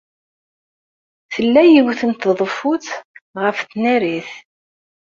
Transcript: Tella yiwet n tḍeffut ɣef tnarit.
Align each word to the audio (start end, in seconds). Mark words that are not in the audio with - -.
Tella 1.33 1.61
yiwet 1.71 2.01
n 2.09 2.11
tḍeffut 2.13 2.85
ɣef 3.43 3.57
tnarit. 3.69 4.29